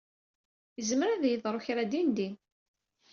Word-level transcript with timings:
Izmer 0.79 1.09
ad 1.09 1.19
d-yeḍru 1.23 1.59
kra 1.65 1.83
dindin. 1.91 2.33